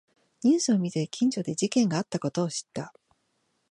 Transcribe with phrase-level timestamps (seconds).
[0.41, 2.91] ニュースを見て近所で事件があったことを知った